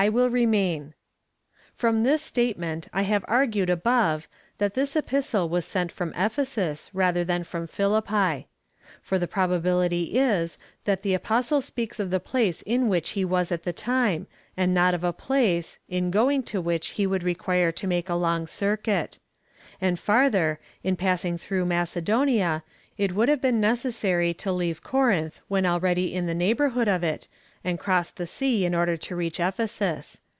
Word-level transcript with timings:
/ 0.01 0.07
will 0.11 0.31
remain. 0.31 0.95
From 1.75 2.01
this 2.01 2.23
statement 2.23 2.87
I 2.91 3.03
have 3.03 3.23
argued 3.27 3.69
above,^ 3.69 4.25
that 4.57 4.73
this 4.73 4.95
epistle 4.95 5.47
was 5.47 5.63
sent 5.63 5.91
from 5.91 6.11
Ephesus, 6.15 6.89
rather 6.91 7.23
than 7.23 7.43
from 7.43 7.67
Philippi. 7.67 8.47
For 8.99 9.19
the 9.19 9.27
probability 9.27 10.17
is, 10.17 10.57
that 10.85 11.03
the 11.03 11.13
Apostle 11.13 11.61
speaks 11.61 11.99
of 11.99 12.09
the 12.09 12.19
place 12.19 12.63
in 12.63 12.89
which 12.89 13.11
he 13.11 13.23
was 13.23 13.51
at 13.51 13.61
the 13.61 13.73
time, 13.73 14.25
and 14.57 14.73
not 14.73 14.95
of 14.95 15.03
a 15.03 15.13
place, 15.13 15.77
in 15.87 16.09
going 16.09 16.41
to 16.45 16.59
which 16.59 16.87
he 16.97 17.05
would 17.05 17.21
require 17.21 17.71
to 17.73 17.85
make 17.85 18.09
a 18.09 18.15
long 18.15 18.47
circuit; 18.47 19.19
and 19.79 19.99
farther, 19.99 20.59
in 20.83 20.95
passing 20.95 21.37
through 21.37 21.65
Macedonia,^ 21.67 22.63
it 22.97 23.13
would 23.13 23.29
have 23.29 23.41
been 23.41 23.61
necessaiy 23.61 24.35
to 24.37 24.51
leave 24.51 24.81
Corinth 24.83 25.41
when 25.47 25.67
already 25.67 26.11
in 26.13 26.25
the 26.25 26.33
neighbourhood 26.33 26.87
of 26.87 27.03
it, 27.03 27.27
and 27.63 27.77
cross 27.77 28.09
the 28.09 28.25
sea 28.25 28.65
in 28.65 28.73
order 28.73 28.97
to 28.97 29.15
reach 29.15 29.39
Ephesus. 29.39 30.19